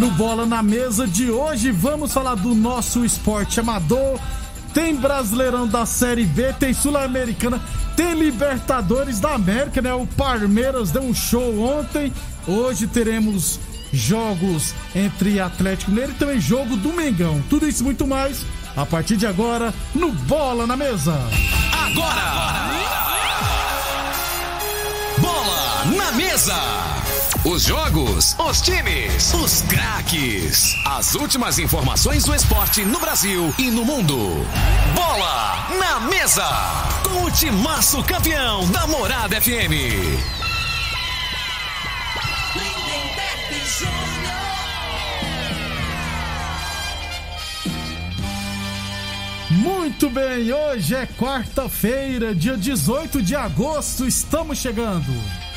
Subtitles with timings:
[0.00, 4.18] No Bola na Mesa de hoje, vamos falar do nosso esporte amador.
[4.72, 7.60] Tem Brasileirão da Série B, tem Sul-Americana,
[7.94, 9.92] tem Libertadores da América, né?
[9.92, 12.10] O Palmeiras deu um show ontem.
[12.48, 13.60] Hoje teremos
[13.92, 17.44] jogos entre Atlético Mineiro e também jogo do Mengão.
[17.50, 21.12] Tudo isso e muito mais a partir de agora no Bola na Mesa.
[21.74, 22.70] Agora!
[25.18, 26.99] Bola na mesa!
[27.42, 30.76] Os jogos, os times, os craques.
[30.84, 34.14] As últimas informações do esporte no Brasil e no mundo.
[34.94, 36.46] Bola na mesa!
[37.02, 39.72] Com o timaço campeão da Morada FM.
[49.50, 55.49] Muito bem, hoje é quarta-feira, dia 18 de agosto, estamos chegando.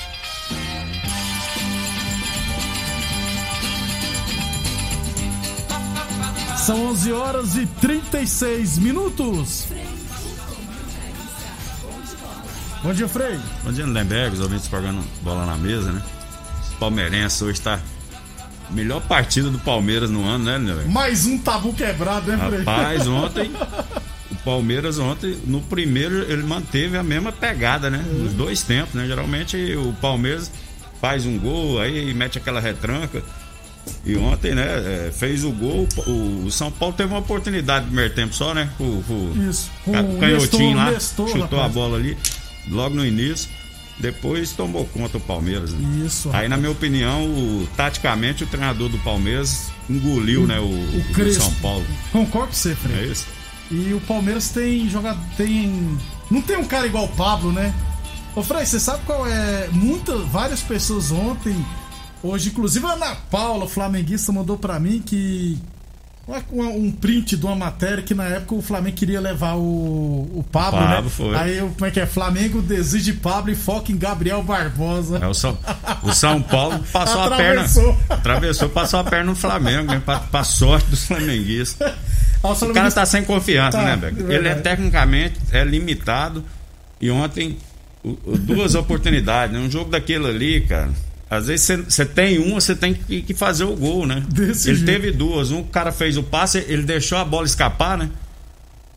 [6.66, 9.68] São 11 horas e 36 minutos.
[12.82, 13.38] Bom dia, Frei.
[13.66, 16.02] Bom dia, Lindenberg, os ouvintes pagando bola na mesa, né?
[16.80, 17.82] Palmeirense hoje tá.
[18.70, 20.90] Melhor partida do Palmeiras no ano, né, Lindenberg?
[20.90, 22.60] Mais um tabu quebrado, né, Frei?
[22.60, 23.52] Rapaz, ontem.
[24.32, 28.04] O Palmeiras ontem, no primeiro, ele manteve a mesma pegada, né?
[28.10, 29.06] Nos dois tempos, né?
[29.06, 30.52] Geralmente o Palmeiras
[31.00, 33.24] faz um gol, aí mete aquela retranca.
[34.06, 34.64] E ontem, né,
[35.08, 35.88] é, fez o gol.
[36.08, 38.70] O, o São Paulo teve uma oportunidade no primeiro tempo só, né?
[38.80, 41.64] O, o Isso, o canhotinho lá, Nestor, chutou rapaz.
[41.66, 42.18] a bola ali,
[42.70, 43.50] logo no início.
[44.00, 45.72] Depois tomou conta o Palmeiras.
[45.72, 46.04] Né?
[46.06, 51.04] Isso, Aí, na minha opinião, o- taticamente, o treinador do Palmeiras engoliu, né, o, o
[51.14, 51.44] Crespo.
[51.44, 51.86] São Paulo.
[52.12, 53.12] Concordo com você, É Frei.
[53.12, 53.28] isso?
[53.72, 55.20] E o Palmeiras tem jogado.
[55.38, 55.98] Tem.
[56.30, 57.74] Não tem um cara igual o Pablo, né?
[58.36, 59.70] Ô Frei, você sabe qual é?
[59.72, 61.56] Muitas, várias pessoas ontem,
[62.24, 65.58] hoje, inclusive a Ana Paula, flamenguista, mandou pra mim que.
[66.54, 69.60] Um um print de uma matéria que na época o Flamengo queria levar o,
[70.34, 71.10] o Pablo, Pablo, né?
[71.10, 71.36] foi.
[71.36, 72.06] Aí como é que é?
[72.06, 75.18] Flamengo desiste de Pablo e foca em Gabriel Barbosa.
[75.22, 75.58] É, o, São,
[76.02, 77.94] o São Paulo passou a Atravessou.
[77.94, 78.16] perna.
[78.16, 80.02] Atravessou, passou a perna no Flamengo, né?
[80.06, 81.92] Pra, pra sorte dos flamenguistas.
[82.44, 84.20] O cara tá sem confiança, Tá, né, Beck?
[84.30, 86.44] é Ele é tecnicamente é limitado.
[87.00, 87.58] E ontem,
[88.42, 89.62] duas oportunidades, né?
[89.66, 90.90] Um jogo daquele ali, cara.
[91.38, 94.24] Às vezes você- tem uma, você tem que, fazer o gol, né?
[94.30, 94.86] Desse ele jeito.
[94.92, 95.52] teve duas.
[95.52, 98.10] Um o cara fez o passe, ele deixou a bola escapar, né?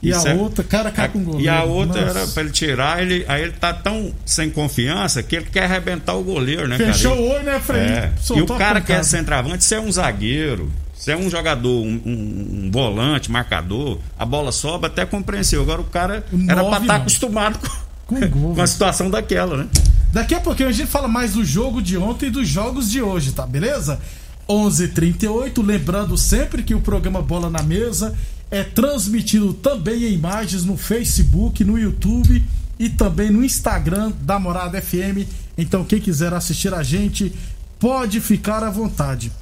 [0.02, 1.40] E a Isso é- outra, cara cai com gol.
[1.40, 2.18] E a outra Nossa.
[2.18, 6.14] era pra ele tirar, ele, aí ele tá tão sem confiança que ele quer arrebentar
[6.14, 7.22] o goleiro, né, Fechou cara?
[7.22, 7.80] o olho, né, Frei?
[7.80, 8.12] É.
[8.36, 11.82] E o a cara que é centroavante, você é um zagueiro, você é um jogador,
[11.82, 15.62] um, um- um volante, marcador, a bola sobe, até compreensível.
[15.64, 17.00] Agora o cara era Nove, pra estar não.
[17.00, 17.58] acostumado
[18.06, 18.54] com, Com gol.
[18.54, 19.66] com a situação daquela, né?
[20.12, 23.02] Daqui a pouquinho a gente fala mais do jogo de ontem e dos jogos de
[23.02, 24.00] hoje, tá beleza?
[24.48, 28.16] 11:38, lembrando sempre que o programa Bola na Mesa
[28.50, 32.42] é transmitido também em imagens no Facebook, no YouTube
[32.78, 35.26] e também no Instagram da Morada FM.
[35.58, 37.32] Então quem quiser assistir a gente
[37.78, 39.32] pode ficar à vontade.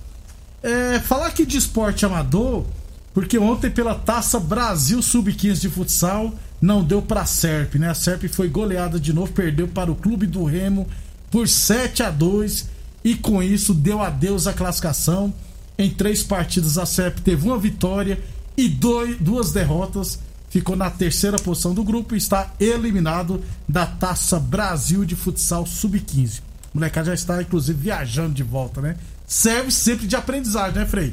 [0.63, 2.65] É, falar aqui de esporte amador,
[3.13, 6.33] porque ontem pela Taça Brasil Sub-15 de futsal
[6.65, 7.91] não deu pra Serp, né?
[7.91, 10.89] A Serp foi goleada de novo, perdeu para o Clube do Remo
[11.31, 12.69] por 7 a 2
[13.05, 15.33] e com isso deu adeus à classificação.
[15.77, 18.19] Em três partidas a Serp teve uma vitória
[18.57, 20.19] e dois, duas derrotas,
[20.49, 26.41] ficou na terceira posição do grupo e está eliminado da Taça Brasil de Futsal Sub-15.
[26.73, 28.97] O molecada já está, inclusive, viajando de volta, né?
[29.27, 31.13] Serve sempre de aprendizagem, né, Frei?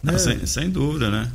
[0.00, 0.12] Né?
[0.14, 1.28] Ah, sem, sem dúvida, né?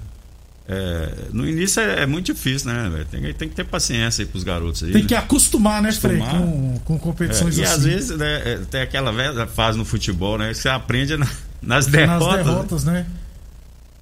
[0.73, 2.89] É, no início é, é muito difícil, né?
[2.89, 3.05] velho?
[3.05, 4.91] Tem, tem que ter paciência aí pros garotos aí.
[4.93, 5.07] Tem né?
[5.09, 7.73] que acostumar, né, Frei, com, com É, competições e assim.
[7.73, 10.47] às vezes né, é, tem aquela velha fase no futebol, né?
[10.49, 11.25] Que você aprende na-
[11.61, 12.45] nas nas derrotas.
[12.45, 13.05] derrotas, né?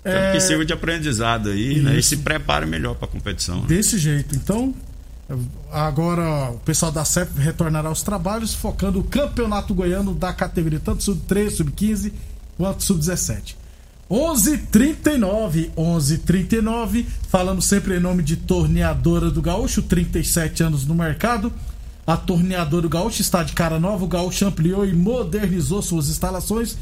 [0.02, 1.96] Então, É, que sirva de aprendizado aí, né?
[1.96, 2.10] E Isso.
[2.10, 3.62] se prepare melhor pra competição.
[3.62, 3.68] né?
[3.68, 4.36] Desse jeito.
[4.36, 4.74] Então,
[5.72, 11.04] agora o pessoal da CEP retornará aos trabalhos, focando o campeonato goiano da categoria tanto
[11.04, 12.14] sub-13, sub-15
[12.58, 13.56] quanto sub-17.
[14.10, 21.54] 11:39, 11:39, falando sempre em nome de Torneadora do Gaúcho, 37 anos no mercado.
[22.08, 24.04] A Torneadora do Gaúcho está de cara nova.
[24.04, 26.76] O Gaúcho ampliou e modernizou suas instalações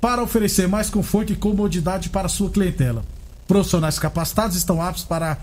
[0.00, 3.04] para oferecer mais conforto e comodidade para sua clientela.
[3.46, 5.38] Profissionais capacitados estão aptos para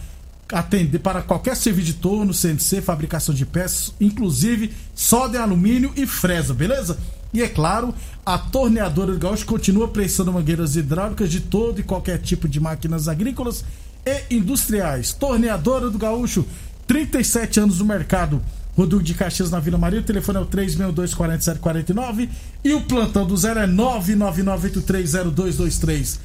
[0.51, 6.06] atender para qualquer serviço de torno, CNC, fabricação de peças, inclusive solda em alumínio e
[6.06, 6.97] fresa, beleza?
[7.34, 7.94] E é claro,
[8.26, 13.08] a torneadora do Gaúcho continua prestando mangueiras hidráulicas de todo e qualquer tipo de máquinas
[13.08, 13.64] agrícolas
[14.06, 15.14] e industriais.
[15.14, 16.46] Torneadora do Gaúcho,
[16.88, 18.40] 37 anos no mercado.
[18.76, 22.30] Rodrigo de Caxias na Vila Maria, o telefone é o 3624749
[22.64, 26.20] e o plantão do zero é 999830223.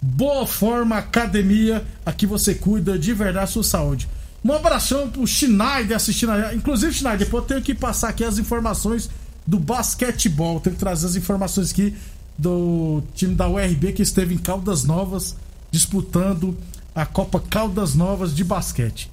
[0.00, 4.08] Boa Forma Academia, aqui você cuida de verdade a sua saúde.
[4.44, 6.30] Um abração pro Schneider assistindo.
[6.54, 9.10] Inclusive, Schneider, depois eu tenho que passar aqui as informações
[9.48, 10.60] do basquetebol.
[10.60, 11.96] Tenho que trazer as informações aqui
[12.36, 15.34] do time da URB que esteve em Caldas Novas
[15.70, 16.54] disputando
[16.94, 19.10] a Copa Caldas Novas de basquete.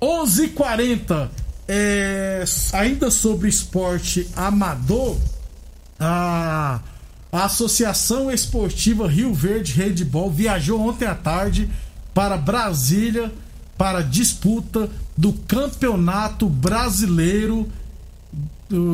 [0.00, 1.28] 11:40
[1.66, 5.16] é, ainda sobre esporte amador,
[5.98, 6.80] a,
[7.32, 11.68] a Associação Esportiva Rio Verde Handball viajou ontem à tarde
[12.14, 13.32] para Brasília
[13.76, 17.68] para disputa do Campeonato Brasileiro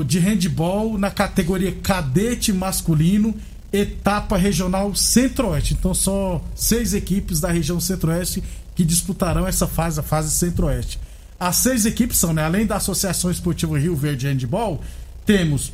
[0.04, 3.34] de Handball na categoria cadete masculino,
[3.72, 5.74] etapa regional Centro-Oeste.
[5.74, 8.42] Então, só seis equipes da região Centro-Oeste
[8.74, 10.98] que disputarão essa fase, a fase Centro-Oeste.
[11.38, 14.80] As seis equipes são, né, além da Associação Esportiva Rio Verde Handball,
[15.24, 15.72] temos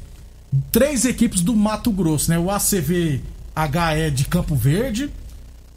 [0.70, 2.38] três equipes do Mato Grosso, né?
[2.38, 3.20] O ACV
[3.56, 5.10] HE de Campo Verde,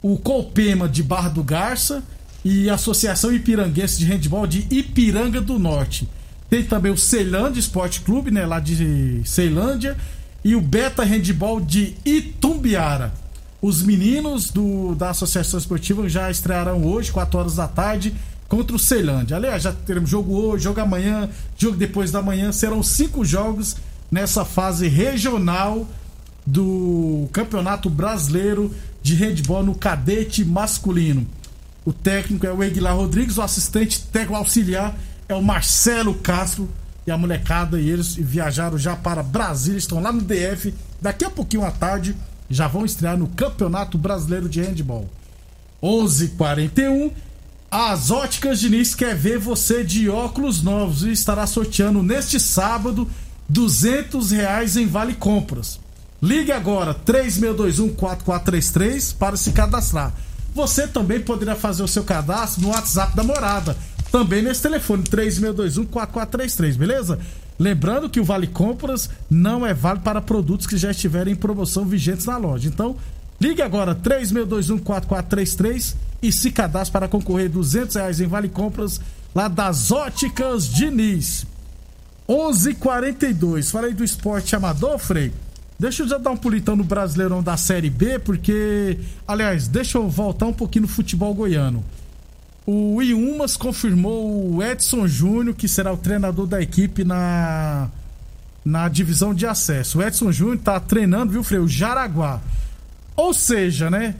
[0.02, 2.02] o Colpema de Barra do Garça
[2.44, 6.08] e a Associação Ipiranguense de Handball de Ipiranga do Norte.
[6.48, 9.96] Tem também o Ceilândia Esporte Clube, né, lá de Ceilândia,
[10.44, 13.12] e o Beta Handball de Itumbiara.
[13.60, 18.14] Os meninos do, da Associação Esportiva já estrearão hoje, 4 horas da tarde,
[18.48, 19.36] contra o Ceilândia.
[19.36, 22.50] Aliás, já teremos jogo hoje, jogo amanhã, jogo depois da manhã.
[22.50, 23.76] Serão cinco jogos
[24.10, 25.86] nessa fase regional
[26.46, 31.26] do Campeonato Brasileiro de Handball no cadete masculino.
[31.84, 34.96] O técnico é o Eguilar Rodrigues, o assistente técnico auxiliar
[35.28, 36.68] é o Marcelo Castro
[37.06, 40.74] e a molecada e eles viajaram já para Brasília, estão lá no DF.
[41.00, 42.16] Daqui a pouquinho à tarde
[42.50, 45.08] já vão estrear no Campeonato Brasileiro de Handball.
[45.82, 47.12] 11:41
[47.70, 53.08] As Óticas Diniz quer ver você de óculos novos e estará sorteando neste sábado
[53.48, 55.78] 200 reais em vale compras.
[56.20, 60.12] Ligue agora 36214433 para se cadastrar.
[60.54, 63.76] Você também poderá fazer o seu cadastro no WhatsApp da morada.
[64.10, 67.18] Também nesse telefone 36214433, beleza?
[67.58, 71.84] Lembrando que o Vale Compras não é válido para produtos que já estiverem em promoção
[71.84, 72.68] vigentes na loja.
[72.68, 72.96] Então,
[73.40, 79.00] ligue agora 36214433 e se cadastre para concorrer a 200 reais em Vale Compras
[79.34, 81.46] lá das Óticas Diniz.
[82.28, 83.70] 11:42.
[83.70, 85.32] Falei do esporte amador, Frei.
[85.78, 90.08] Deixa eu já dar um pulitão no Brasileirão da Série B, porque, aliás, deixa eu
[90.08, 91.84] voltar um pouquinho no futebol goiano.
[92.70, 97.88] O Iumas confirmou o Edson Júnior, que será o treinador da equipe na
[98.62, 100.00] na divisão de acesso.
[100.00, 101.60] O Edson Júnior tá treinando, viu, Frei?
[101.60, 102.42] O Jaraguá.
[103.16, 104.16] Ou seja, né?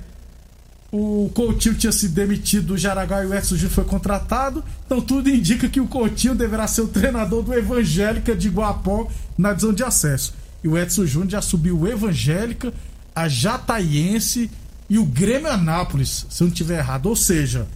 [0.91, 4.65] O Coutinho tinha se demitido do Jaraguá e o Edson Júnior foi contratado.
[4.87, 9.53] Então tudo indica que o Coutinho deverá ser o treinador do Evangélica de Guapó na
[9.53, 10.33] divisão de acesso.
[10.65, 12.73] E o Edson Júnior já subiu o Evangélica,
[13.15, 14.51] a Jataiense
[14.89, 17.05] e o Grêmio Anápolis, se eu não tiver errado.
[17.05, 17.69] Ou seja,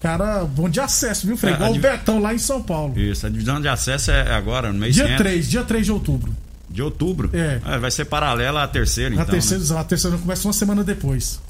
[0.00, 1.52] cara bom de acesso, viu, Frei?
[1.52, 2.98] É, Igual a o div- Betão lá em São Paulo.
[2.98, 5.92] Isso, a divisão de acesso é agora, no mês Dia que 3, dia 3 de
[5.92, 6.34] outubro.
[6.68, 7.30] de outubro.
[7.32, 7.60] É.
[7.64, 9.26] Ah, vai ser paralela à terceira, então.
[9.26, 9.78] terceira né?
[9.80, 11.40] A terceira começa uma semana depois.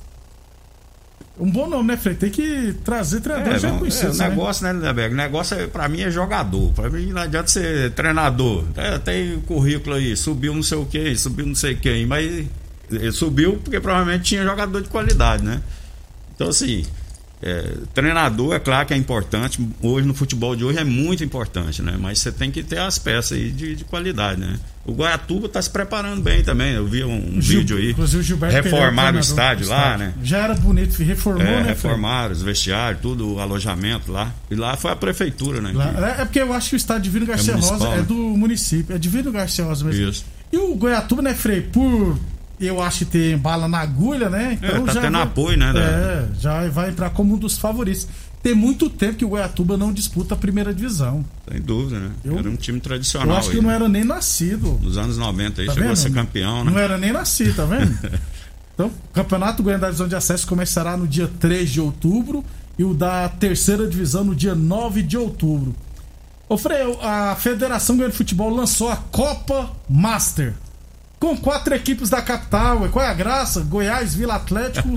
[1.38, 2.14] Um bom nome, né, Frei?
[2.14, 4.12] Tem que trazer treinador É, já vamos- é, conhecido.
[4.12, 5.14] o negócio, né, Lindeberg?
[5.14, 6.70] O negócio é, pra mim é jogador.
[6.74, 8.64] Pra mim não adianta ser treinador.
[8.76, 12.44] É, tem o currículo aí, subiu não sei o que, subiu não sei quem, mas
[12.90, 15.62] ele subiu porque provavelmente tinha jogador de qualidade, né?
[16.34, 16.84] Então, assim,
[17.42, 19.58] é, treinador, é claro que é importante.
[19.80, 21.96] Hoje, no futebol de hoje, é muito importante, né?
[21.98, 24.58] Mas você tem que ter as peças aí de, de qualidade, né?
[24.84, 26.72] O Guaiatuba está se preparando bem também.
[26.74, 27.90] Eu vi um, um Gil- vídeo aí.
[27.92, 29.98] inclusive o Gilberto Reformaram o estádio lá, estádio.
[30.06, 30.14] né?
[30.22, 31.68] Já era bonito, reformou, É, né?
[31.68, 34.32] Reformaram os vestiários, tudo, o alojamento lá.
[34.50, 35.70] E lá foi a prefeitura, né?
[35.74, 37.96] Lá- que- é é porque eu acho que o estádio Divino Garcia municipal, Rosa é
[37.98, 38.02] né?
[38.02, 38.94] do município.
[38.94, 40.08] É Divino Garcia Rosa mesmo.
[40.10, 40.24] Isso.
[40.52, 41.60] E o Goiatuba, né, Frei?
[41.60, 42.18] Por
[42.66, 44.58] eu acho que tem bala na agulha, né?
[44.60, 47.38] Então É, tá já tendo vai- apoio, né, da- É, já vai entrar como um
[47.38, 48.06] dos favoritos.
[48.42, 51.22] Tem muito tempo que o Goiatuba não disputa a primeira divisão.
[51.50, 52.10] Sem dúvida, né?
[52.24, 53.28] Eu- era um time tradicional.
[53.28, 53.76] Eu acho que aí, não né?
[53.76, 54.78] era nem nascido.
[54.82, 55.98] Nos anos 90 aí, Tá chegou vendo?
[55.98, 56.70] a ser campeão, né?
[56.70, 57.92] Não era nem nascido, tá vendo?
[58.74, 62.42] então, o Campeonato Goiano da Divisão de Acesso começará no dia 3 de outubro
[62.78, 65.74] e o da terceira divisão no dia 9 de outubro.
[66.48, 70.54] Ô Frei, a Federação Goiana de Futebol lançou a Copa Master.
[71.20, 72.88] Com quatro equipes da capital.
[72.90, 73.60] Qual é a graça?
[73.60, 74.88] Goiás, Vila Atlético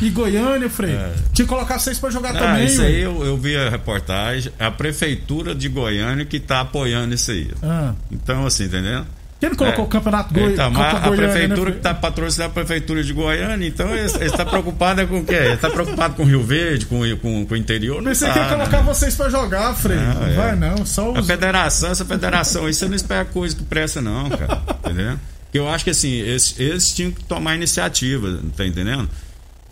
[0.00, 0.96] e Goiânia, Frei.
[1.32, 2.66] Tinha que colocar vocês pra jogar Ah, também.
[2.66, 2.86] isso ué.
[2.86, 4.52] aí eu, eu vi a reportagem.
[4.60, 7.50] A prefeitura de Goiânia que tá apoiando isso aí.
[7.62, 7.94] Ah.
[8.12, 9.04] Então, assim, entendendo?
[9.40, 9.86] Quem não colocou É.
[9.88, 10.52] o Campeonato Goi...
[10.52, 13.92] Então, Copa mas a Goiânia, prefeitura né, que está patrocinando a prefeitura de Goiânia, então
[13.92, 15.34] ele está preocupado é com o quê?
[15.34, 17.96] Ele está preocupado com Rio Verde, com, com, com o interior?
[18.00, 18.54] Não Pensei tá, que ia né?
[18.54, 19.96] colocar vocês pra jogar, Frei.
[19.96, 20.32] Não, Não é.
[20.34, 21.26] vai não, só A os...
[21.26, 24.62] federação, essa federação aí, você não espera coisa que presta, não, cara.
[24.86, 25.18] entendeu?
[25.52, 29.06] Porque eu acho que assim, eles tinham que tomar iniciativa, tá entendendo?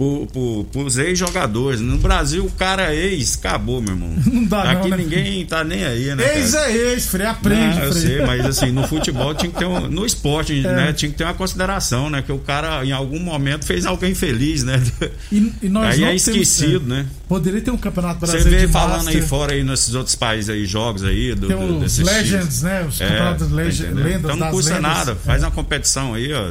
[0.00, 1.78] Por, por, pros ex-jogadores.
[1.78, 4.14] No Brasil, o cara é ex, acabou, meu irmão.
[4.32, 4.96] Não dá não, Aqui né?
[4.96, 6.38] ninguém tá nem aí, né?
[6.38, 6.72] Ex cara?
[6.72, 8.02] é ex, Frei, aprende, Não, eu Frei.
[8.06, 10.62] sei, mas assim, no futebol tinha que ter um, no esporte, É.
[10.74, 14.14] né, tinha que ter uma consideração, né, que o cara em algum momento fez alguém
[14.14, 14.82] feliz, né?
[15.30, 17.06] E, e nós Aí não é temos- esquecido, é, né?
[17.28, 20.14] Poderia ter um campeonato Você brasileiro vê de falando Master, aí fora aí nesses outros
[20.16, 21.98] países aí, jogos aí, do, Tem do, Legends,
[22.30, 22.62] times.
[22.62, 22.86] né?
[22.88, 24.04] Os É, campeonatos Legend- entendendo?
[24.06, 24.90] lendas Então não custa lendas.
[24.90, 25.44] nada, faz É.
[25.44, 26.50] uma competição aí, ó,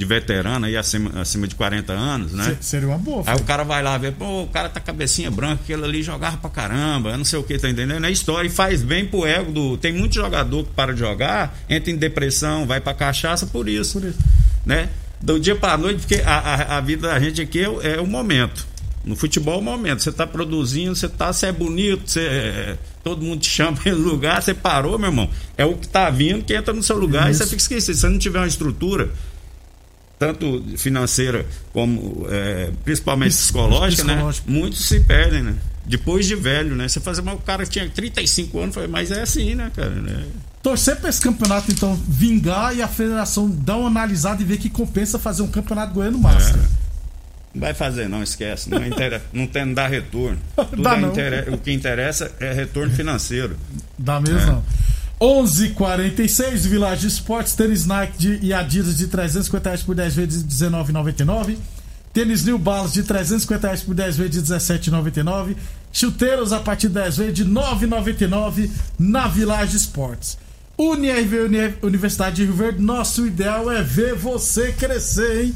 [0.00, 2.56] de veterano aí acima, acima de 40 anos, né?
[2.58, 3.22] Se- Seria uma boa.
[3.26, 6.38] Aí o cara vai lá ver, pô, o cara tá cabecinha branca, aquele ali jogava
[6.38, 8.06] pra caramba, não sei o que, tá entendendo?
[8.06, 9.76] É história e faz bem pro ego do.
[9.76, 14.00] Tem muito jogador que para de jogar, entra em depressão, vai pra cachaça por isso.
[14.00, 14.18] Por isso.
[14.64, 14.88] Né?
[15.20, 18.06] Do dia pra noite, porque a, a, a vida da gente aqui é, é o
[18.06, 18.66] momento.
[19.04, 20.02] No futebol é o momento.
[20.02, 22.20] Você tá produzindo, você tá, você é bonito, você.
[22.20, 25.28] é- todo mundo te chama pelo lugar, você parou, meu irmão.
[25.58, 27.38] É o que tá vindo que entra no seu lugar e Isso.
[27.40, 27.94] você fica esquecido.
[27.94, 29.10] Se você não tiver uma estrutura
[30.20, 34.22] tanto financeira como é, principalmente psicológica, né?
[34.46, 35.54] Muitos se perdem, né?
[35.86, 36.86] Depois de velho, né?
[36.86, 39.88] Você fazer, mas o cara tinha 35 anos, mas é assim, né, cara?
[39.88, 40.26] né?
[40.62, 44.68] Torcer pra esse campeonato, então, vingar e a federação dar uma analisada e ver que
[44.68, 46.60] compensa fazer um campeonato goiano Master.
[47.54, 48.68] Não vai fazer, não, esquece.
[48.68, 49.22] Não, inter...
[49.32, 50.38] não tem, não dá retorno.
[50.76, 51.54] Dá é não.
[51.54, 53.56] O que interessa é retorno financeiro.
[53.98, 54.46] Dá mesmo, É.
[54.46, 54.64] não.
[55.20, 60.54] 11:46 Village Esportes, tênis Nike de, e Adidas de 350 reais por 10 vezes de
[60.66, 61.56] 19,99.
[62.12, 65.54] Tênis New Balance de 350 reais por 10 vezes de 17,99.
[65.92, 70.38] Chuteiros a partir de 10 vezes de 9,99 na Village Esportes.
[70.78, 75.54] UniRV Uni- Universidade de Rio Verde, nosso ideal é ver você crescer, hein?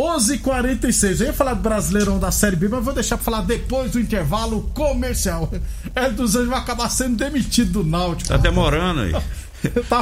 [0.00, 1.20] 11:46.
[1.20, 4.00] Eu ia falar do Brasileirão da Série B, mas vou deixar pra falar depois do
[4.00, 5.52] intervalo comercial.
[5.94, 8.28] É dos Anjos vai acabar sendo demitido do Náutico.
[8.28, 9.14] Tá demorando aí.
[9.90, 10.00] Tá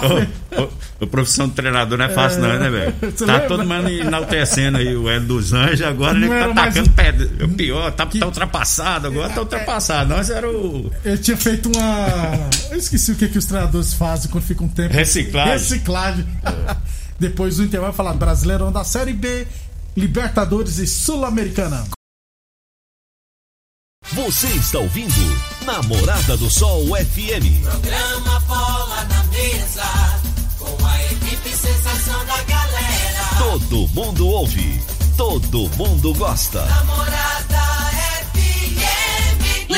[0.56, 0.68] ô,
[1.00, 2.92] o profissão de treinador não é fácil, não, né, velho?
[3.12, 3.40] Tá lembra?
[3.48, 7.14] todo mundo enaltecendo aí o Hélio dos Anjos, agora Não ele tá atacando o- pé.
[7.44, 10.10] O pior, tá, tá ultrapassado, agora tá ultrapassado.
[10.14, 10.92] Nós era o.
[11.04, 12.06] Ele tinha feito uma.
[12.70, 14.94] Eu esqueci o que, que os treinadores fazem quando fica um tempo.
[14.94, 15.52] Reciclagem.
[15.54, 16.26] Reciclagem.
[17.18, 19.44] Depois do intervalo falar Brasileirão da Série B,
[19.98, 21.84] Libertadores e Sul-Americana.
[24.12, 25.12] Você está ouvindo
[25.66, 27.60] Namorada do Sol FM.
[27.62, 29.82] Programa Bola na Mesa,
[30.56, 33.38] com a equipe sensação da galera.
[33.38, 34.80] Todo mundo ouve,
[35.16, 36.64] todo mundo gosta.
[36.64, 37.67] Namorada FM,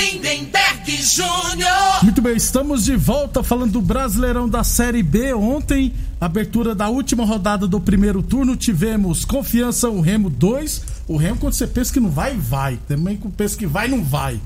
[0.00, 2.02] Lindenberg Júnior.
[2.02, 5.34] Muito bem, estamos de volta falando do Brasileirão da Série B.
[5.34, 10.82] Ontem, abertura da última rodada do primeiro turno, tivemos Confiança, o Remo 2.
[11.06, 12.78] O Remo, quando você pensa que não vai, vai.
[12.88, 14.40] Também quando pensa que vai, não vai.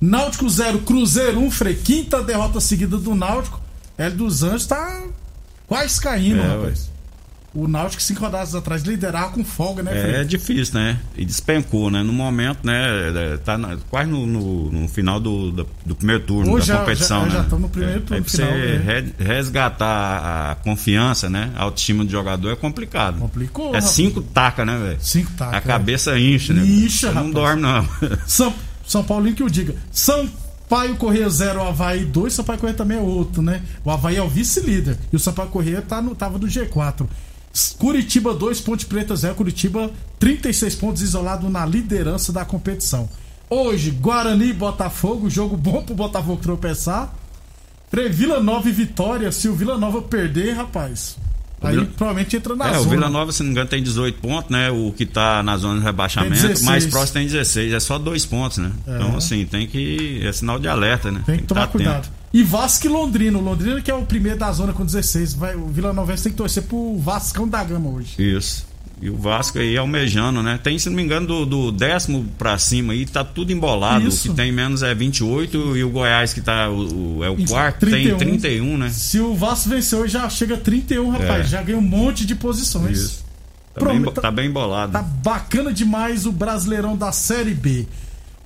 [0.00, 1.74] Náutico 0, Cruzeiro 1, Frei.
[1.74, 3.60] Quinta derrota seguida do Náutico.
[3.98, 5.02] Hélio dos Anjos tá
[5.66, 6.90] quase caindo, É, rapaz.
[7.54, 10.20] O Náutico, cinco rodadas atrás, liderava com folga, né?
[10.20, 10.98] É difícil, né?
[11.16, 12.02] E despencou, né?
[12.02, 12.82] No momento, né?
[13.34, 16.78] é, Tá na- quase no, no- no final do, do, do primeiro turno da já-
[16.78, 17.32] competição, já- né?
[17.34, 19.12] já estamos no primeiro É, turno Aí pra final, você né?
[19.18, 21.52] re- resgatar a confiança, né?
[21.54, 23.18] A autoestima do jogador é complicado.
[23.20, 24.98] Complicou, É cinco taca, né, velho?
[25.00, 25.54] Cinco tacos.
[25.56, 26.64] A cabeça incha, né?
[26.66, 27.88] Incha, não dorme, não.
[28.26, 28.52] São,
[28.84, 29.76] São Paulinho que eu diga.
[29.92, 32.32] Sampaio Correia 0, Havaí 2.
[32.32, 33.62] Sampaio Correia também é outro, né?
[33.84, 34.98] O Havaí é o vice-líder.
[35.12, 37.06] E o Sampaio Correia tá no, tava no G4.
[37.78, 39.34] Curitiba 2, Ponte Preta 0.
[39.34, 43.08] Curitiba 36 pontos isolado na liderança da competição.
[43.48, 47.14] Hoje, Guarani e Botafogo, jogo bom pro Botafogo tropeçar.
[48.10, 51.16] Vila Nova e Vitória, se o Vila Nova perder, rapaz,
[51.62, 52.80] aí Vila- provavelmente entra na É, zona.
[52.80, 54.68] o Vila Nova, se não me engano, tem 18 pontos, né?
[54.72, 56.64] O que tá na zona de rebaixamento, Tem 16.
[56.66, 58.72] mais próximo tem 16, é só dois pontos, né?
[58.82, 60.20] Então, assim, tem que.
[60.26, 61.22] É sinal de alerta, né?
[61.24, 61.96] Tem que tomar tá cuidado.
[61.98, 62.23] atento.
[62.34, 63.38] E Vasco e Londrina.
[63.38, 65.34] O Londrina que é o primeiro da zona com 16.
[65.34, 68.16] Vai, o Vila Nova tem que torcer pro Vascão da Gama hoje.
[68.18, 68.66] Isso.
[69.00, 70.58] E o Vasco aí almejando, né?
[70.62, 74.06] Tem, se não me engano, do, do décimo pra cima aí, tá tudo embolado.
[74.08, 74.28] Isso.
[74.28, 76.68] O que tem menos é 28 e o Goiás, que tá.
[76.70, 78.16] O, o- é o Isso, quarto, 31.
[78.18, 78.88] tem 31, né?
[78.90, 81.46] Se o Vasco vencer hoje, já chega a 31, rapaz.
[81.46, 81.48] É.
[81.48, 82.98] Já ganha um monte de posições.
[82.98, 83.24] Isso.
[83.74, 84.92] Tá, Prome- bem, tá- tá bem embolado.
[84.92, 87.86] Tá bacana demais o Brasileirão da Série B.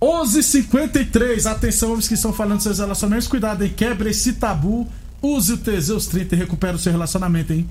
[0.01, 1.47] 11:53.
[1.47, 3.29] Atenção, homens que estão falando seus relacionamentos.
[3.29, 3.73] Cuidado, hein?
[3.77, 4.87] Quebra esse tabu.
[5.21, 7.69] Use o Teseus 30 e recupera o seu relacionamento, hein?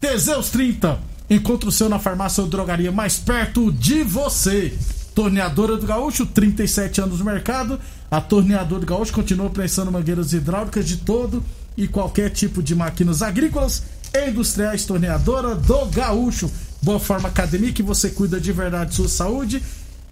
[0.00, 0.98] Teseus 30.
[1.30, 4.72] Encontre o seu na farmácia ou drogaria mais perto de você.
[5.14, 7.78] Torneadora do Gaúcho, 37 anos no mercado.
[8.10, 11.44] A Torneadora do Gaúcho continua prensando mangueiras hidráulicas de todo
[11.76, 14.84] e qualquer tipo de máquinas agrícolas e industriais.
[14.84, 16.50] Torneadora do Gaúcho.
[16.80, 19.62] Boa Forma Academia, que você cuida de verdade de sua saúde.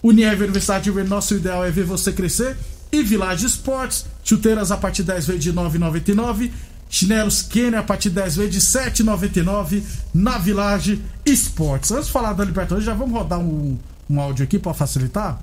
[0.07, 2.57] Unieve Universidade de Uber, nosso ideal é ver você crescer.
[2.93, 6.53] E Village Esportes, chuteiras a partir de 10 vezes de 9,99.
[6.89, 9.83] Chinelos Kenner a partir de 10 vezes de 7,99
[10.15, 11.91] na Village Esportes.
[11.91, 13.77] Antes de falar da Libertadores, já vamos rodar um,
[14.09, 15.41] um áudio aqui para facilitar?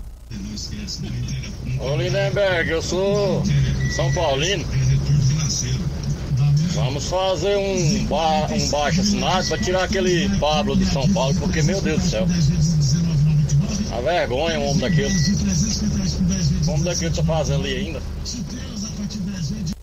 [1.81, 3.43] Ô Lindenberg, eu sou
[3.93, 4.65] São Paulino.
[6.73, 11.61] Vamos fazer um, ba um baixo assinado pra tirar aquele Pablo do São Paulo, porque
[11.61, 12.25] meu Deus do céu.
[13.95, 15.13] A vergonha um homem daquele.
[16.67, 18.01] O homem daquele tá fazendo ali ainda.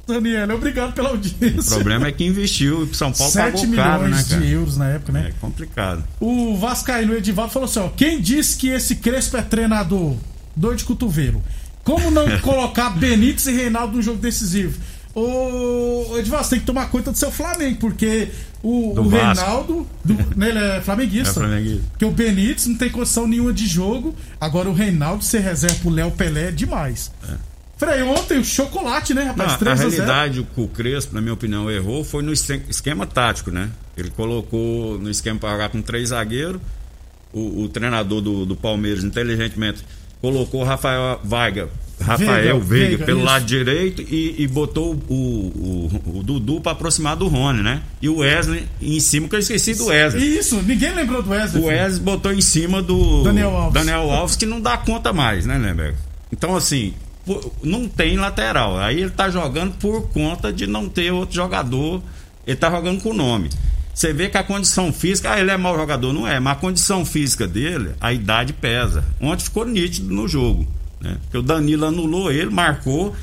[0.07, 1.71] Daniel, obrigado pela O audiência.
[1.75, 4.41] problema é que investiu e São Paulo 7 pagou caro, né, milhões cara?
[4.41, 5.29] de euros na época, né?
[5.29, 6.05] É complicado.
[6.19, 10.17] O Vascaíno Edivaldo falou assim: ó, quem disse que esse Crespo é treinador?
[10.57, 11.41] Dor de cotovelo.
[11.85, 14.81] Como não colocar Benítez e Reinaldo num jogo decisivo?
[15.15, 18.29] Ô, Edivaldo, você tem que tomar conta do seu Flamengo, porque
[18.63, 19.09] o, o.
[19.09, 21.31] Reinaldo, do, né, ele é flamenguista.
[21.31, 21.83] É flamenguista.
[21.91, 24.15] Porque o Benítez não tem condição nenhuma de jogo.
[24.41, 27.11] Agora o Reinaldo ser reserva pro Léo Pelé é demais.
[27.77, 29.57] Frei, ontem o chocolate, né, Não, rapaz?
[29.57, 33.51] 3 a 0 realidade, o Crespo, na minha opinião, errou foi no esque- esquema tático,
[33.51, 33.71] né?
[33.97, 36.61] Ele colocou no esquema para jogar com três zagueiros.
[37.33, 39.83] O, o treinador do, do Palmeiras, inteligentemente,
[40.21, 41.69] colocou o Rafael Veiga,
[42.01, 43.27] Rafael Veiga, Veiga, pelo isso.
[43.27, 47.83] lado direito e, e botou o, o, o Dudu para aproximar do Rony, né?
[48.01, 50.39] E o Wesley em cima, que eu esqueci do Wesley.
[50.39, 51.63] Isso, ninguém lembrou do Wesley.
[51.63, 53.75] O Wesley botou em cima do Daniel Alves.
[53.75, 55.97] Daniel Alves, que não dá conta mais, né, Lemberg?
[56.33, 56.95] Então, assim,
[57.63, 58.79] não tem lateral.
[58.79, 62.03] Aí ele tá jogando por conta de não ter outro jogador.
[62.47, 63.51] Ele tá jogando com o nome.
[63.93, 66.61] Você vê que a condição física, ah, ele é mau jogador, não é, mas a
[66.61, 69.05] condição física dele, a idade pesa.
[69.21, 70.67] Ontem ficou nítido no jogo,
[71.01, 71.17] né?
[71.23, 73.15] Porque o Danilo anulou ele, marcou,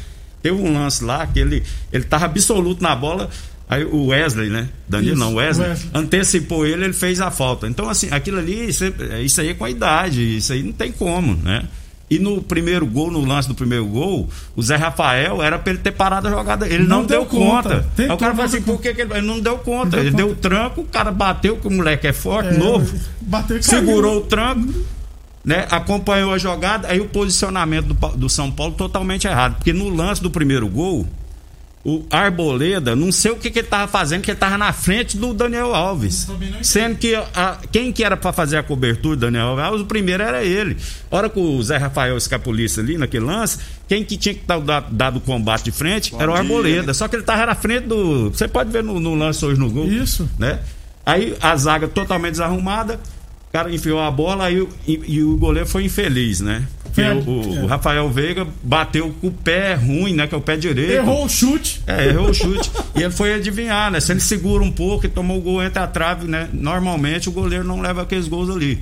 [0.42, 3.30] teve um lance lá que ele, ele tava absoluto na bola.
[3.70, 4.70] Aí o Wesley, né?
[4.88, 5.90] Danilo Isso, não, Wesley, Wesley.
[5.94, 7.68] antecipou ele, ele fez a falta.
[7.68, 10.72] Então, assim, aquilo ali, isso, é- isso aí é com a idade, isso aí não
[10.72, 11.64] tem como, né?
[12.10, 15.82] E no primeiro gol, no lance do primeiro gol, o Zé Rafael era pra ele
[15.82, 16.66] ter parado a jogada.
[16.66, 17.70] Ele não, Não deu, deu conta.
[17.82, 18.04] conta.
[18.04, 19.84] Aí o cara fala assim, por que, que ele, ele não deu conta?
[19.84, 20.24] Não deu ele conta.
[20.24, 23.64] deu tranco, o cara bateu, que o moleque é forte, É, novo, bateu caiu.
[23.64, 24.74] segurou o tranco,
[25.48, 25.66] né?
[25.72, 29.56] Acompanhou a jogada, aí o posicionamento do, do São Paulo totalmente errado.
[29.56, 31.08] Porque no lance do primeiro gol,
[31.86, 35.16] o Arboleda, não sei o que, que ele tava fazendo, que ele tava na frente
[35.16, 36.28] do Daniel Alves.
[36.62, 40.22] Sendo que a- quem que era para fazer a cobertura do Daniel Alves, o primeiro
[40.22, 40.76] era ele.
[41.10, 44.60] Hora que o Zé Rafael escapulisse ali naquele lance, quem que tinha que dar
[44.92, 46.94] dado, o combate de frente era o Arboleda.
[46.94, 48.32] Só que ele tava na frente do.
[48.32, 49.88] Você pode ver no, no lance hoje no gol.
[49.88, 50.30] Isso.
[50.38, 50.60] Né?
[51.06, 53.00] Aí a zaga totalmente desarrumada,
[53.50, 56.64] o cara enfiou a bola o- e, e o goleiro foi infeliz, né?
[56.84, 57.64] Porque É, o, o- é.
[57.64, 60.26] o Rafael Veiga bateu com o pé ruim, né?
[60.28, 60.92] Que é o pé direito.
[60.94, 61.82] Errou o chute.
[61.86, 62.72] É, errou o chute.
[62.96, 64.00] e ele foi adivinhar, né?
[64.00, 66.50] Se ele segura um pouco e tomou o gol entre a trave, né?
[66.54, 68.80] Normalmente o goleiro não leva aqueles gols ali.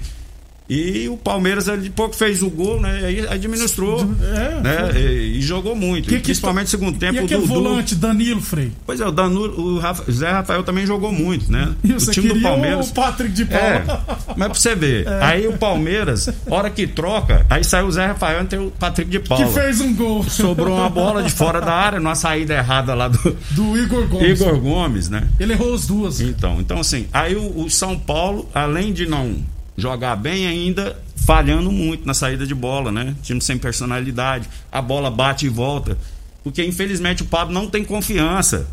[0.68, 3.02] E o Palmeiras, ele pouco fez o gol, né?
[3.06, 5.00] Aí administrou, É, né?
[5.00, 6.08] E, e jogou muito.
[6.10, 7.54] Que E que principalmente no segundo tempo, E o aquele Dudu.
[7.54, 8.72] volante, Danilo Frei?
[8.86, 11.74] Pois é, o, Danilo, o Rafa- Zé Rafael também jogou muito, né?
[11.84, 12.90] E o time do Palmeiras.
[12.90, 14.06] o Patrick de É, Paula.
[14.36, 18.46] mas pra você ver, aí o Palmeiras, hora que troca, aí saiu o Zé Rafael
[18.52, 19.46] e o Patrick de Paula.
[19.46, 23.08] que fez um gol Sobrou uma bola de fora da área, numa saída errada lá
[23.08, 24.42] do do Igor Gomes.
[24.42, 25.28] Igor Gomes, né?
[25.40, 26.20] Ele errou as duas.
[26.22, 29.36] Então, então assim, aí o, o São Paulo, além de não
[29.78, 33.16] jogar bem, ainda falhando muito na saída de bola, né?
[33.24, 35.98] Time sem personalidade, a bola bate e volta.
[36.44, 38.68] Porque infelizmente o Pablo não tem confiança.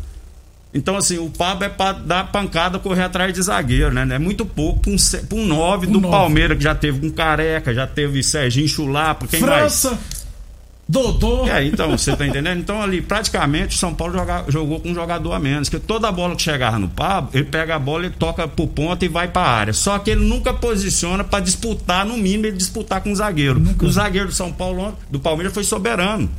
[0.73, 4.07] Então, assim, o Pablo é pra dar pancada, correr atrás de zagueiro, né?
[4.15, 4.95] É muito pouco pra um,
[5.27, 6.11] pra um 9 Um do nove.
[6.11, 9.85] Palmeiras, que já teve com Careca, já teve Serginho Chulapa, quem mais?
[10.87, 11.47] Dodô.
[11.47, 12.59] É, então, você tá entendendo?
[12.59, 15.69] Então ali, praticamente, o São Paulo joga- jogou com um jogador a menos.
[15.69, 19.03] Que toda bola que chegava no Pablo, ele pega a bola, ele toca pro ponto
[19.03, 19.73] e vai pra área.
[19.73, 23.61] Só que ele nunca posiciona pra disputar, no mínimo, ele disputar com o zagueiro.
[23.81, 26.29] O zagueiro do São Paulo, do Palmeiras, foi soberano.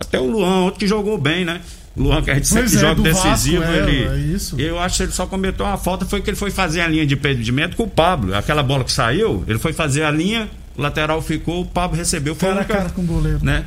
[0.00, 1.60] Até o Luan, outro que jogou bem, né?
[1.96, 4.04] Luan, que a gente Pois sempre é, joga decisivo, Vasco, é, ele.
[4.04, 4.58] é isso.
[4.60, 7.06] Eu acho que ele só cometeu uma falta, foi que ele foi fazer a linha
[7.06, 8.34] de impedimento com o Pablo.
[8.34, 12.34] Aquela bola que saiu, ele foi fazer a linha, o lateral ficou, o Pablo recebeu.
[12.34, 13.38] Foi Cara única- cara com o goleiro.
[13.42, 13.64] né?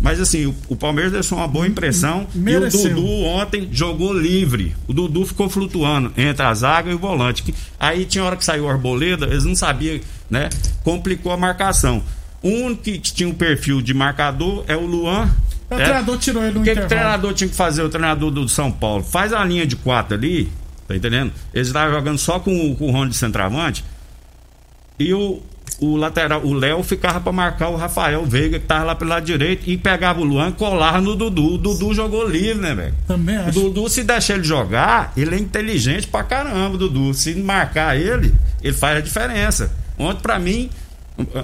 [0.00, 2.26] Mas assim, o, o Palmeiras deixou uma boa impressão.
[2.34, 2.80] Mereceu.
[2.80, 4.76] E o Dudu ontem jogou livre.
[4.86, 7.52] O Dudu ficou flutuando entre a zaga e o volante.
[7.80, 9.98] Aí tinha hora que saiu o Arboleda, eles não sabiam,
[10.30, 10.48] né?
[10.84, 12.00] Complicou a marcação.
[12.40, 15.28] O único que tinha um perfil de marcador é o Luan.
[15.68, 15.84] O né?
[15.84, 18.48] treinador tirou ele no O que, que o treinador tinha que fazer, o treinador do
[18.48, 19.02] São Paulo?
[19.02, 20.48] Faz a linha de quatro ali,
[20.86, 21.32] tá entendendo?
[21.52, 23.84] Eles estavam jogando só com, o- com o Rony de centroavante.
[24.98, 25.42] E o,
[25.80, 29.24] o lateral, o Léo ficava pra marcar o Rafael Veiga, que tava lá pelo lado
[29.24, 31.54] direito, e pegava o Luan, colava no Dudu.
[31.54, 32.94] O Dudu jogou livre, né, velho?
[33.06, 33.60] Também O acho.
[33.60, 37.14] Dudu, se deixar ele jogar, ele é inteligente pra caramba, o Dudu.
[37.14, 39.70] Se marcar ele, ele faz a diferença.
[39.98, 40.68] Ontem, pra mim,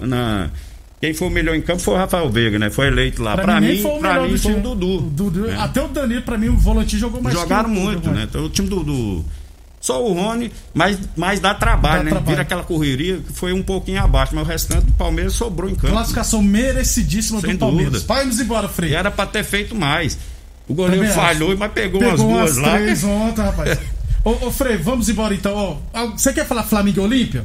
[0.03, 0.51] na-
[1.01, 2.71] quem foi o melhor em campo foi o Rafael Veiga, né?
[2.71, 3.37] Foi eleito lá.
[3.37, 4.61] Pra, nem mim, foi o pra mim foi o.
[4.61, 4.97] Dudu.
[4.99, 5.57] O Dudu- né?
[5.61, 8.27] Até o Danilo, pra mim, o volante jogou mais Jogaram que o- muito, né?
[8.29, 8.83] Então o time do.
[8.83, 9.25] do-
[9.85, 12.11] Só o Rony, mas, mas dá trabalho, Dá né?
[12.13, 12.31] trabalho.
[12.31, 15.75] Vira aquela correria que foi um pouquinho abaixo, mas o restante do Palmeiras sobrou em
[15.75, 15.93] campo.
[15.93, 17.93] Classificação merecidíssima Sem do Palmeiras.
[17.93, 18.15] dúvida.
[18.15, 18.95] Vamos embora, Frei.
[18.95, 20.17] Era pra ter feito mais.
[20.67, 21.59] O goleiro Também falhou, acho.
[21.59, 22.77] mas pegou, Pegou umas duas umas lá.
[22.79, 23.79] três ontem, rapaz.
[24.25, 25.79] ô, ô, Frei, vamos embora então.
[25.93, 27.45] Ó, Você quer falar Flamengo e Olímpia?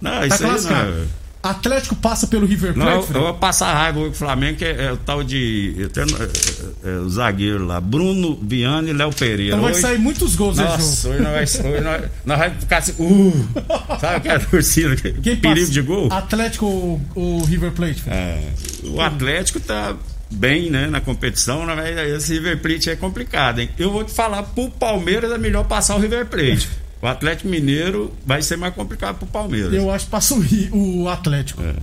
[0.00, 1.19] Não, Tá isso aí não.
[1.42, 3.20] Atlético passa pelo River Não, Plate, eu, Frei?
[3.20, 5.74] eu vou passar raiva com o Flamengo, que é, é o tal de.
[5.78, 6.06] eu tenho-
[6.84, 9.54] é, é, o zagueiro lá, Bruno Viana e Léo Pereira.
[9.56, 12.54] Então vai Hoje- sair muitos gols esse Nossa, hoje nós, vai, hoje nós, nós vamos
[12.60, 12.92] ficar assim.
[12.98, 13.48] Uh,
[14.00, 14.96] sabe aquela torcida?
[14.96, 15.72] que- Quem perigo passa?
[15.72, 16.12] de gol?
[16.12, 18.02] Atlético ou, ou River Plate?
[18.06, 18.42] É,
[18.84, 19.96] o Atlético tá
[20.30, 23.70] bem, né, na competição, né, mas esse River Plate é complicado, hein?
[23.78, 26.68] Eu vou te falar, pro Palmeiras é melhor passar o River Plate.
[27.02, 29.72] O Atlético Mineiro vai ser mais complicado pro Palmeiras.
[29.72, 30.34] Eu acho que passa
[30.72, 31.62] o, Atlético.
[31.62, 31.74] É.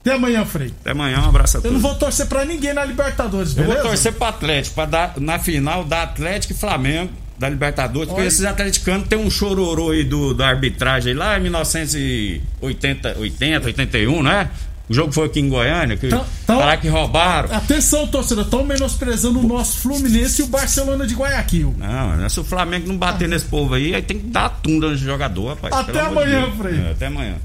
[0.00, 0.72] Até amanhã, Frei.
[0.80, 1.80] Até amanhã, um abraço a Eu todos.
[1.80, 3.74] não vou torcer pra ninguém na Libertadores, Eu beleza?
[3.82, 8.20] vou torcer pro Atlético, pra dar, na final da Atlético e Flamengo, da Libertadores, porque
[8.20, 8.28] Olha.
[8.28, 14.50] esses atleticanos tem um chororô aí do, da arbitragem lá em 1980, 80, 81, né?
[14.88, 17.54] O jogo foi aqui em Goiânia, que Então- então- falaram que roubaram.
[17.56, 21.74] Atenção, torcedor, estão menosprezando o nosso Fluminense e o Barcelona de Guayaquil.
[21.78, 22.28] Não, né?
[22.28, 25.48] se o Flamengo não bater nesse povo aí, aí tem que dar tunda no jogador,
[25.54, 25.74] rapaz.
[25.74, 26.52] Até de amanhã.
[26.58, 26.78] Frei.
[26.80, 27.36] É, até amanhã.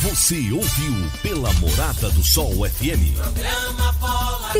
[0.00, 3.14] Você ouviu pela Morada do Sol FM.
[3.16, 4.50] Programa Bola